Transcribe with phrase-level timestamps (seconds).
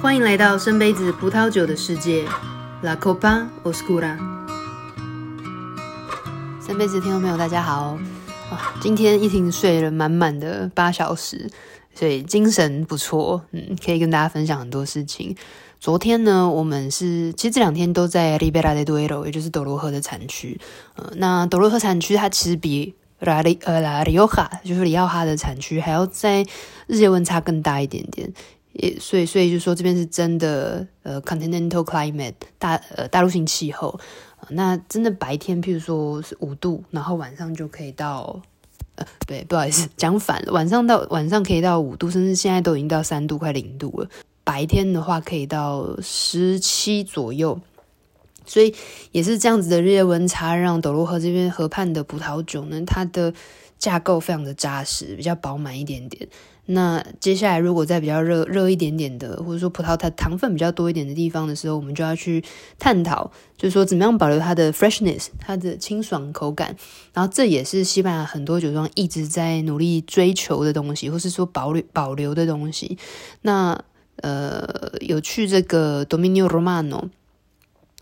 [0.00, 2.24] 欢迎来到深杯子葡萄酒的世界
[2.82, 4.16] ，La Copa Oscura。
[6.64, 7.98] 深杯子听众朋友，大家好。
[8.48, 11.50] 啊，今天一婷睡了满满的八小时，
[11.92, 15.36] 所以精神不错，嗯，可以跟大家分享很多事情。
[15.80, 20.60] 昨天呢，我们是其实这两天都在 r i b e r a de Duero，也就是斗罗河的产区。
[20.94, 26.46] 呃，那斗罗河产区它其实比拉里呃拉里奥哈，就是里奥哈的产区还要在
[26.86, 28.32] 日夜温差更大一点点。
[28.78, 33.98] 也所以，所以就说这边是真的，呃，continental climate 大呃大陆性气候，
[34.50, 38.40] 那真的白天，譬如说是五度，然后晚上就可以到，
[38.94, 44.08] 呃，对，不好意思，讲反了，晚上到晚上可以到五度，甚至现在都已经到三度，快零度了。
[44.44, 47.60] 白天的话可以到十七左右，
[48.46, 48.74] 所以
[49.12, 53.34] 也是这样子的日夜温差，让斗罗河这边河畔的葡萄酒呢，它的
[53.76, 56.28] 架构非常的扎实，比较饱满一点点。
[56.70, 62.44] 那接下来，如果在比较热热一点点的，或者说葡萄它糖分比较多一点的地方的时候，我们就要去
[62.78, 66.76] 探讨，就是说怎么样保留它的 freshness，它的清爽口感。
[67.14, 72.98] 然后这也是西班牙很多酒庄一直在努力追求的东西，或是说保留保留的东西。
[73.40, 73.82] 那
[74.16, 77.08] 呃，有去这个 Dominio Romano。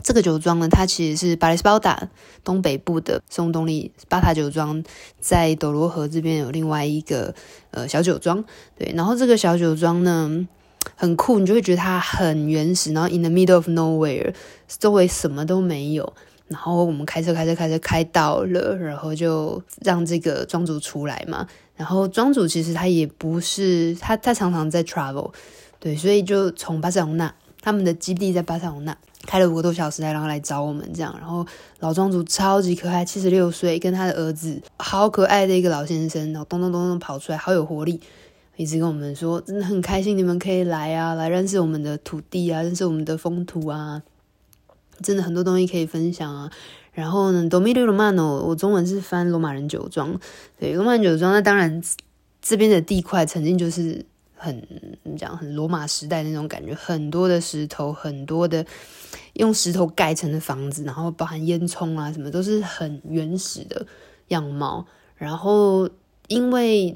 [0.06, 2.08] 这个酒庄呢，它其实是巴雷斯巴达
[2.44, 4.80] 东北部的松东利巴塔酒庄，
[5.18, 7.34] 在斗罗河这边有另外一个
[7.72, 8.44] 呃小酒庄，
[8.78, 10.46] 对，然后这个小酒庄呢
[10.94, 14.32] 很酷，你就会觉得它很原始，然后 in the middle of nowhere，
[14.68, 16.12] 周围什么都没有，
[16.46, 25.32] 然后我们开车开车开车开到了，然后就让这个庄主出来嘛，然后庄主其实他也不是他他常常在 travel，
[25.80, 27.34] 对，所以就从巴塞隆纳，
[27.66, 28.96] 他们的基地在巴塞隆纳。
[29.26, 31.12] 开了五个多小时来，然后来找我们这样。
[31.18, 31.44] 然后
[31.80, 38.00] 老庄主超级可爱，七十六岁，跟他的儿子好可爱的一个老先生，然后咚咚咚咚跑出来，好有活力，
[38.54, 44.00] 一直跟我们说，真的很开心，你们可以来啊，来认识我们的土地啊，认识我们的风土啊，
[45.02, 46.48] 真的很多东西可以分享啊。
[46.92, 50.16] 然后呢，Domino Romano，我中文是翻罗马人酒庄，
[50.60, 51.82] 对，罗马人酒庄，那当然
[52.40, 54.06] 这边的地块曾经就是。
[54.36, 54.60] 很
[55.02, 55.36] 怎么讲？
[55.36, 58.64] 很罗马时代那种感觉，很多的石头，很多的
[59.32, 63.86] 用石头盖成的房子，然后包含烟囱啊什么，都是很原始的
[64.28, 64.86] 样貌。
[65.16, 65.88] 然后
[66.28, 66.94] 因为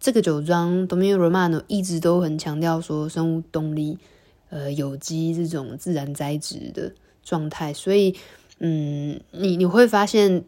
[0.00, 3.98] 这个酒庄 Domino Romano 一直都很强调说生物动力、
[4.50, 8.16] 呃有机这种自然栽植的状态，所以
[8.58, 10.44] 嗯，你你会发现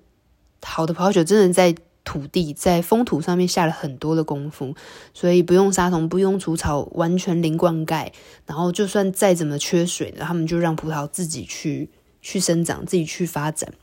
[0.62, 1.74] 好的葡萄酒真的在。
[2.08, 4.74] 土地在风土上面下了很多的功夫，
[5.12, 8.10] 所以不用杀虫，不用除草，完全零灌溉。
[8.46, 11.90] 然后就算再怎么缺水呢，他们就让葡萄自己去
[12.22, 13.74] 去生长，自己去发展。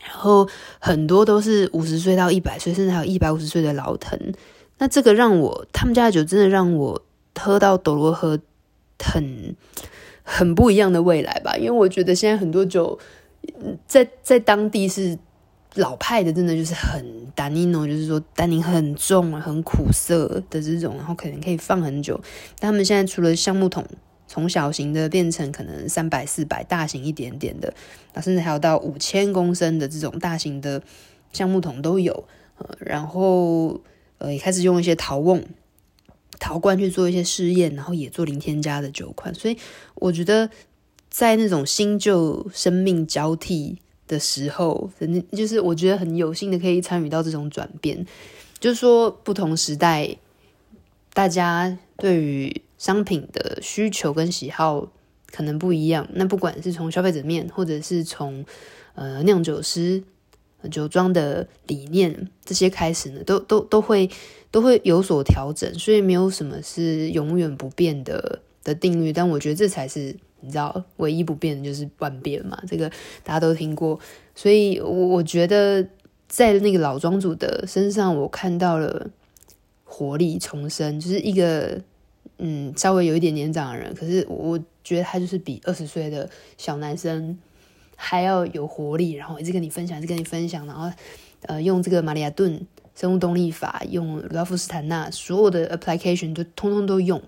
[0.00, 4.16] 然后很多都是五十岁到一百岁，甚至还有一百五十岁的老藤。
[4.78, 7.02] 那这个让我他们家的酒真的让我
[7.34, 8.38] 喝到斗罗河
[9.00, 9.56] 很
[10.22, 12.96] 很不一样的未来吧，因为我觉得现在很多酒
[13.88, 15.18] 在在当地是。
[15.74, 17.04] 老派的真的就是很
[17.34, 22.20] 单宁哦，就是说单宁很重，很苦涩的这种，然后可能可以放很久。
[22.58, 23.86] 但他们现在除了橡木桶，
[24.26, 27.72] 从小型的变成可能三百、四百，大型一点点的，
[28.14, 30.82] 啊，甚至还有到五千公升的这种大型的
[31.32, 32.24] 橡木桶都有。
[32.58, 33.80] 呃，然后
[34.18, 35.42] 呃，也开始用一些陶瓮、
[36.38, 39.34] 陶罐去做一些试验，然后也做零添加的酒款。
[39.34, 39.56] 所以
[39.94, 40.50] 我觉得
[41.08, 43.78] 在那种新旧生命交替
[44.10, 48.04] 的时候，反正就是我觉得很有幸的可以参与到这种转变，
[48.58, 50.16] 就是说不同时代，
[51.14, 54.88] 大家对于商品的需求跟喜好
[55.30, 56.08] 可能不一样。
[56.14, 58.44] 那不管是从消费者面，或者是从
[58.96, 60.02] 呃酿酒师、
[60.68, 64.10] 酒庄的理念这些开始呢，都都都会
[64.50, 65.72] 都会有所调整。
[65.78, 70.16] 所以没有什么是永远不变的的定律，但我觉得这才是。
[70.42, 72.88] 你知道，唯一不变的就是万变嘛，这个
[73.22, 73.98] 大家都听过。
[74.34, 75.86] 所以，我我觉得
[76.28, 79.08] 在那个老庄主的身上，我看到了
[79.84, 81.78] 活力重生，就是一个
[82.38, 87.38] 嗯，稍微有一点年长的人，可是我觉得他就是比二十岁的小男生
[87.96, 90.90] 还要有活力，然后一直跟你分享，一直跟你分享，然后
[91.42, 97.20] 呃，用这个玛利亚顿生物动力法，用鲁道夫斯坦纳所有的 application 就通通都用，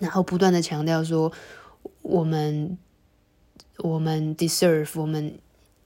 [0.00, 1.32] 然后不断的强调说。
[2.02, 2.78] 我们，
[3.78, 5.38] 我们 deserve，我们，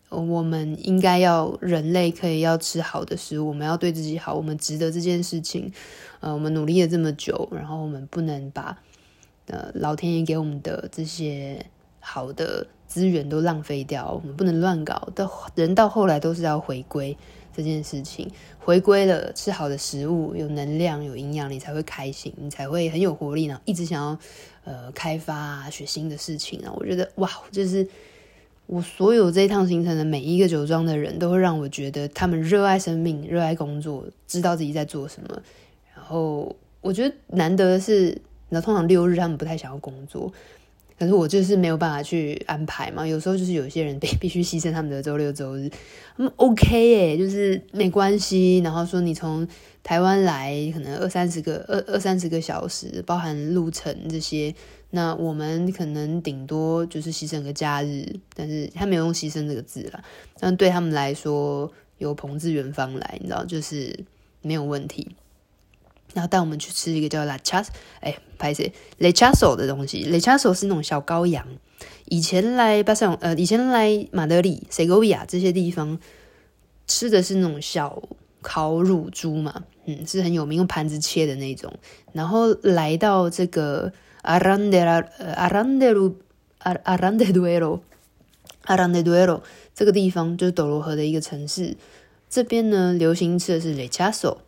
[0.08, 5.72] 我们应该要人类可以要吃好的食物，我们要对自己好，我们值得这件事情。
[6.20, 8.78] 呃，我们努力了这么久，然后我们不能把
[9.46, 11.66] 呃老天爷给我们的这些
[12.00, 15.08] 好的资源都浪费掉，我们不能乱搞。
[15.14, 17.16] 到人到后来都是要回归
[17.54, 24.18] 这件事情，回归了吃好的食物，有能量、有营养，你才会开心，你才会很有活力呢，一直想要
[24.64, 26.72] 呃开发啊，学新的事情啊。
[26.76, 27.86] 我觉得哇，就是
[28.66, 35.42] 我所有这一趟行程的每一个酒庄的人都会让我觉得他们热爱生命、热爱工作，知道自己在做什么。
[35.94, 40.32] 然后我觉得难得的是，那通常六日他们不太想要工作。
[40.98, 45.68] 可是我就是没有办法去安排嘛，有时候就是有些人必 必须牺牲他们的周六周日，
[46.18, 48.58] 嗯，OK 诶，就是没关系。
[48.58, 49.46] 然后说你从
[49.82, 54.54] 台湾来，可能二三十个二二三十个小时，包含路程这些，
[54.90, 60.02] 那我们可能顶多就是牺牲个假日，但是他没有用牺牲这个字啦。
[60.38, 63.98] 但对他们来说，有朋自远方来，你知道，就是
[64.42, 65.16] 没有问题。
[66.14, 67.66] 然后带我们去吃一个叫 La Chas，
[68.00, 70.10] 哎，拍谢 Lechazo 的东西。
[70.10, 71.46] Lechazo 是那种小羔羊。
[72.06, 75.98] 以前来巴塞隆，呃，以前来马德里、塞戈维亚这些地方
[76.86, 78.02] 吃的是那种小
[78.40, 81.72] 烤乳猪嘛，嗯，是很有名，用盘子切的那种。
[82.12, 86.14] 然后来到这个 Arandela、呃、Aranderu、
[86.62, 87.80] Arandeduero、
[88.66, 89.40] Arandeduero
[89.74, 91.76] 这个地方，就是斗罗河的一个城市。
[92.30, 94.38] 这边呢，流行吃的是 Lechazo。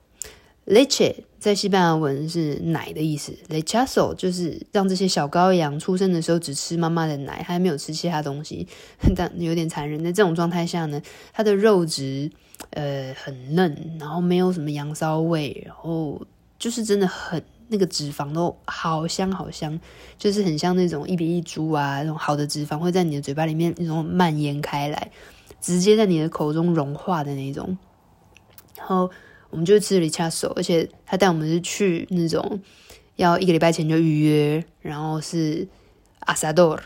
[0.66, 8.66] Leche 在西班牙文是奶的意思，Lechazo 就是让这些小羔羊出生的时候只吃妈妈的奶，还没有吃其他东西，
[9.14, 10.02] 但有点残忍。
[10.02, 11.00] 在这种状态下呢，
[11.32, 12.28] 它的肉质
[12.70, 16.20] 呃很嫩，然后没有什么羊骚味，然后
[16.58, 19.78] 就是真的很那个脂肪都好香好香，
[20.18, 25.12] 就是很像那种一比一猪啊，那种好的脂肪会在你的嘴巴里面那种蔓延开来，
[25.60, 27.78] 直接在你的口中融化的那种，
[28.76, 29.08] 然后。
[29.56, 32.60] 我们就吃了一下手而且他带我们是去那种
[33.14, 35.66] 要一个礼拜前就预约，然后是
[36.18, 36.82] 阿萨多尔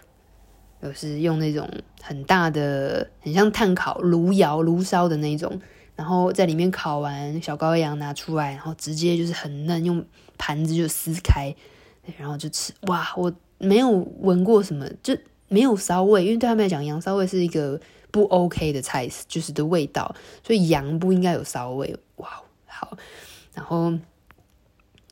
[0.80, 1.68] 就是用那种
[2.00, 5.60] 很大的、很像炭烤炉窑炉烧的那种，
[5.96, 10.06] 然后在里面烤完小羔羊拿出来，然后直接就是很嫩，用
[10.38, 11.52] 盘子就撕开，
[12.16, 12.72] 然后就吃。
[12.82, 13.90] 哇，我没有
[14.20, 15.18] 闻过什么，就
[15.48, 17.80] 没有骚味，因为对他们来讲，羊骚味是一个
[18.12, 20.14] 不 OK 的菜，就是的味道，
[20.46, 21.96] 所以羊不应该有骚味。
[22.18, 22.40] 哇。
[22.80, 22.96] 好，
[23.54, 23.92] 然后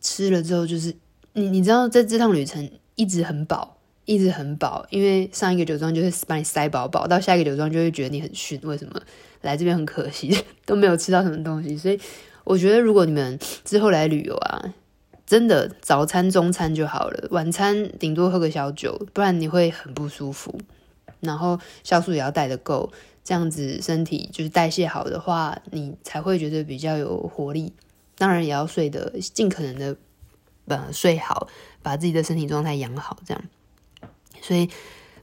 [0.00, 0.94] 吃了之后，就是
[1.34, 3.76] 你你知道，在这趟旅程一直很饱，
[4.06, 8.58] 一直很饱，因为上一个酒庄就会把你塞饱饱，到下一个酒庄就会觉得你很逊。
[8.62, 8.98] 为什么
[9.42, 11.76] 来这边很可惜， 都没有吃到什么东西？
[11.76, 12.00] 所以
[12.44, 14.72] 我觉得，如果你们之后来旅游啊，
[15.26, 20.58] 真的早餐、中餐就好了，晚餐顶多喝个小酒，不然你会很不舒服。
[21.20, 22.90] 然后酵素也要带得够。
[23.28, 27.75] 这样子身体就是代谢好的话，你才会觉得比较有活力。
[28.16, 29.94] 当然也要睡得尽可能的
[30.64, 31.46] 呃睡好，
[31.82, 33.19] 把自己的身体状态养好。
[33.26, 33.44] 这样，
[34.40, 34.70] 所以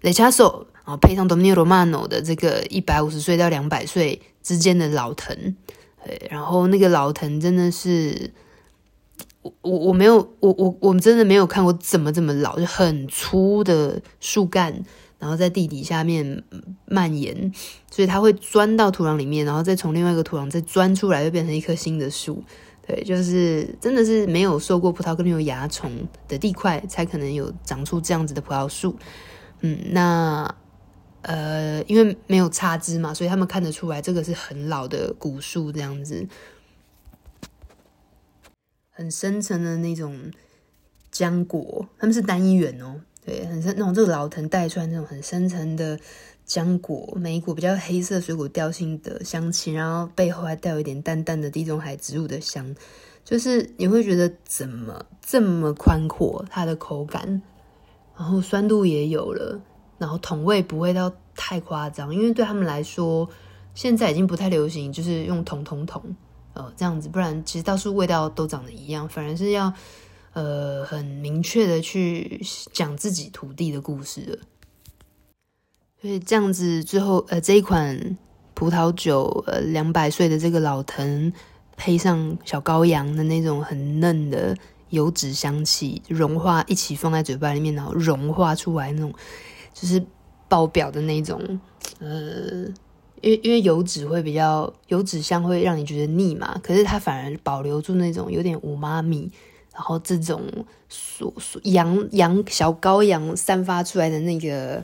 [0.02, 5.56] 雷加索啊，配上 Dominio Romano 的这个一百五十岁到两百岁之间的老藤，
[6.06, 8.32] 对，然后那个老藤真的是
[9.42, 14.84] 我我我没有我我我们真的没有看过怎么这么老，就很粗的树干。
[15.18, 16.44] 然后在地底下面
[16.86, 17.52] 蔓延，
[17.90, 22.44] 所以它会钻到土壤里面，然后再从另外一个土壤再钻出来，就变成一棵新的树。
[22.88, 25.92] 对，就是真的是没有受过葡萄跟没有蚜虫
[26.28, 28.96] 的地块，才可能有长出这样子的葡萄树。
[29.62, 30.56] 嗯，那
[31.24, 36.28] 呃，因为没有插枝嘛，所以他们看得出来这个是很老的古树，这样子，
[38.92, 40.32] 很深层的那种
[41.12, 43.02] 浆果，他们是单一园哦。
[43.26, 46.00] 对，很深那种这个老藤带出来那种很深层的
[46.48, 52.76] 浆果，莓果比较黑色水果调性的香气，然后背后还带有一点淡淡的地中海植物的香，
[53.24, 57.42] 就是你会觉得怎么这么宽阔，它的口感，
[58.16, 59.60] 然后酸度也有了，
[59.98, 63.28] 然后桶味不会到太夸张，因为对他们来说，
[63.74, 66.00] 现在已经不太流行，就是用桶桶桶，
[66.54, 69.74] 呃，这样子，不然其实到处味道都长得一样，反而是要。
[70.36, 72.42] 呃，很明确的去
[72.74, 74.38] 讲自己土地的故事了，
[76.02, 78.18] 所以这样子最后，呃，这一款
[78.54, 81.32] 葡萄酒，呃，两百岁的这个老藤，
[81.78, 84.54] 配上小羔羊的那种很嫩的
[84.90, 89.14] 油脂香气，融化一起放在嘴巴里面，然后融化出来那种，
[89.74, 90.06] 就是
[90.50, 91.62] 爆表的那种，
[92.00, 92.66] 呃，
[93.22, 99.32] 因为因为油脂会比较油脂香会让你觉得腻嘛，可是它反而保留住那种有点五妈咪。
[99.76, 100.42] 然后这种
[100.88, 104.82] 所所羊羊小羔羊散发出来的那个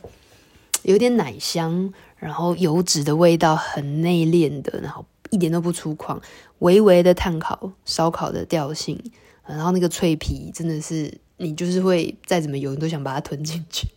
[0.84, 6.20] 有点奶香，然后油脂的味道很内敛的，然后一点都不粗犷，
[6.60, 9.02] 微微的炭烤烧烤的调性，
[9.46, 13.88] 然后那个脆皮真的是你就是会再怎么油你都想把它吞进去，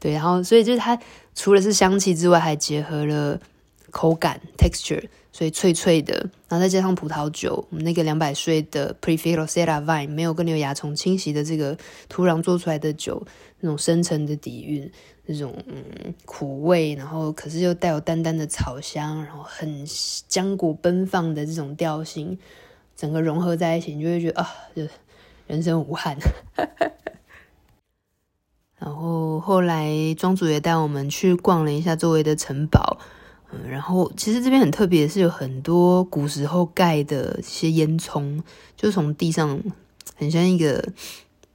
[0.00, 0.98] 对，然后所以就是它
[1.34, 3.38] 除了是香气之外，还结合了
[3.90, 13.26] 口感 texture，所以脆脆的，然后再加上葡萄酒，我们那个两百岁的 Prefit Rosera Vine 没有跟牛蚜虫侵袭的这个土壤做出来的酒，
[13.60, 14.92] 那种深沉的底蕴，
[15.24, 22.38] 那种嗯苦味，然后可是又带有淡淡的草香，然后很浆果奔放的这种调性，
[22.94, 24.86] 整个融合在一起，你就会觉得啊，就
[25.46, 26.18] 人生无憾。
[28.78, 32.98] 然后后来庄主也带我们去逛了一下周围的城堡。
[33.52, 38.40] 嗯，然后其实这边很特别，是有很多古时候盖的一些烟囱，
[38.76, 39.60] 就从地上
[40.16, 40.82] 很像一个，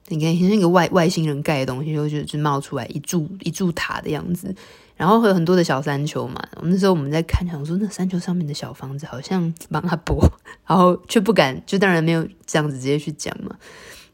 [0.08, 4.54] 你看很像一个外外星人盖的东西，就就就冒出来一柱一柱塔的样子。
[4.96, 10.20] 然后会有很多的小山丘嘛，那时候我们在看，想说那山丘上面的小房子好像帮他播，
[10.66, 13.56] 然后却不敢，就当然没有这样子直接去讲嘛。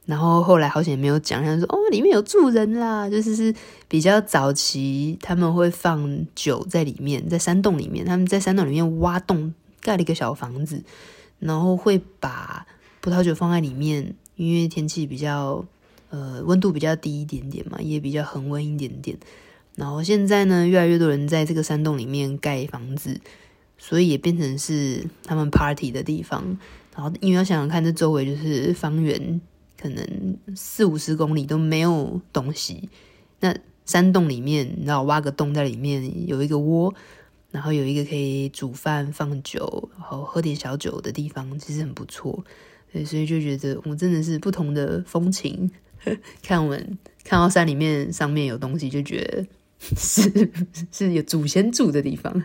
[0.07, 3.55] 然后后来好像也没有讲，他说哦，里面有住人啦，就是是
[3.89, 10.83] 比较早期他们会放酒在里面，在山洞里面，他们在山洞里面挖洞盖了一个小房子，
[11.39, 12.67] 然后会把
[13.01, 15.65] 葡萄酒放在里面，因为天气比较
[16.11, 19.17] 呃温度比较低一点点嘛，也比较恒温一点点。
[19.75, 23.19] 然后现在呢，越来越多人在这个山洞里面盖房子，
[23.79, 26.59] 所以也变成是他们 party 的地方。
[26.95, 29.41] 然后因为要想想看，这周围就是方圆。
[29.85, 32.89] 可能四五十公里都没有东西，
[33.41, 36.95] 那山洞里面，然后挖个洞在里面有一个窝，
[37.51, 42.43] 然后有一个可以煮饭、放酒，然后喝点小酒的地方，其实很不错。
[42.91, 45.71] 对，所以就觉得我真的是不同的风情。
[46.43, 49.47] 看我们看到山里面上面有东西，就觉得
[49.95, 50.51] 是
[50.91, 52.43] 是有祖先住的地方。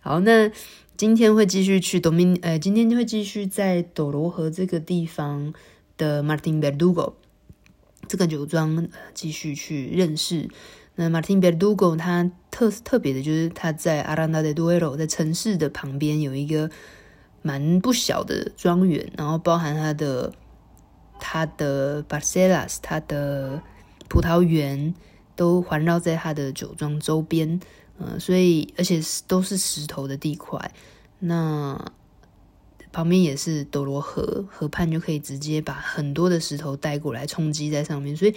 [0.00, 0.50] 好，那
[0.96, 5.54] 今天会继续去斗明呃，今天就会继续在斗罗河这个地方。
[5.96, 7.14] 的 Martin Verdugo
[8.08, 10.48] 这个酒庄继续去认识。
[10.94, 16.70] 那 Martin Verdugo 它特特别的就是它在 Aranda de Duero 在城市的旁边有一个
[17.42, 20.32] 蛮不小的庄园，然后包含它的
[21.18, 23.62] 它的 Barcelas 它的
[24.08, 24.94] 葡萄园
[25.34, 27.60] 都环绕在它的酒庄周边。
[27.98, 30.72] 嗯，所以而且都是石头的地块。
[31.18, 31.92] 那
[32.96, 38.34] 旁边也是斗罗河，河畔就可以直接把很多的石头带过来冲击在上面，所以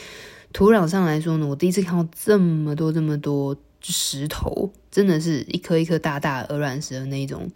[0.51, 7.49] 土壤上来说呢，我第一次看到这么多这么多石头，真的是一颗一颗大大鹅卵石的那种。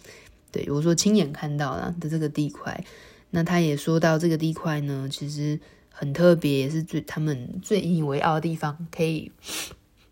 [0.50, 2.86] 对，我说亲眼看到了的这个地块，
[3.32, 9.30] 那他也说到这个地块呢，其实很特别，也是最他们最引以为傲的地方，可以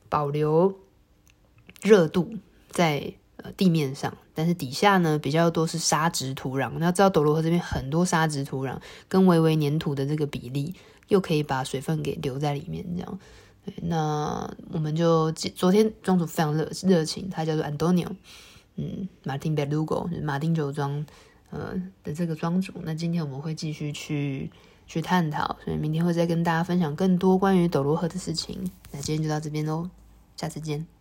[0.10, 0.78] 保留
[1.82, 2.34] 热度
[2.70, 3.14] 在。
[3.58, 6.72] 地面上，但是底下呢，比较多是沙质土壤。
[6.78, 10.76] 那知道斗罗河这边很多沙质土壤，跟微微黏土的这个比例，
[11.08, 12.86] 又可以把水分给留在里面。
[12.96, 13.20] 这样，
[13.84, 18.08] 那我们就昨天庄主非常热热情，他叫做 Antonio，
[18.76, 21.06] 嗯，Martin Verdugo，马丁酒庄，
[21.50, 22.74] 呃的这个庄主。
[22.84, 24.52] 那今天我们会继续去
[24.88, 28.72] 去探讨，所以明天会再跟大家分享更多关于斗罗河的事情。
[28.92, 29.90] 那今天就到这边喽，
[30.36, 31.01] 下次见。